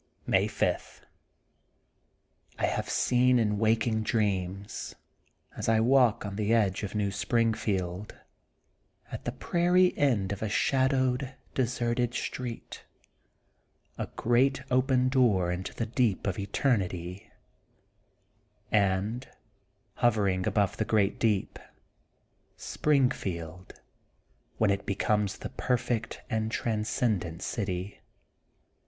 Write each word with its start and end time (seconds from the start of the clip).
May 0.25 0.47
5:— 0.47 1.05
I 2.57 2.65
have 2.65 2.89
seen 2.89 3.37
in 3.37 3.59
waking 3.59 4.01
dreams, 4.01 4.95
as 5.55 5.69
I 5.69 5.79
walk 5.79 6.25
on 6.25 6.37
the 6.37 6.55
edge 6.55 6.81
of 6.81 6.95
New 6.95 7.11
Springfield, 7.11 8.15
at 9.11 9.25
the 9.25 9.31
prairie 9.31 9.95
end 9.95 10.31
of 10.31 10.41
a 10.41 10.49
shadowed 10.49 11.35
deserted 11.53 12.15
street, 12.15 12.83
a 13.99 14.07
great 14.15 14.63
open 14.71 15.07
door 15.07 15.51
into 15.51 15.71
the 15.71 15.85
deep 15.85 16.25
of 16.25 16.39
eternity 16.39 17.31
and, 18.71 19.27
hovering 19.97 20.47
above 20.47 20.77
the 20.77 20.83
great 20.83 21.19
deep, 21.19 21.59
Spring 22.57 23.11
field, 23.11 23.79
when 24.57 24.71
it 24.71 24.87
becomes 24.87 25.37
the 25.37 25.49
perfect 25.49 26.23
and 26.27 26.51
trans 26.51 26.89
cendent 26.89 27.43
city. 27.43 28.01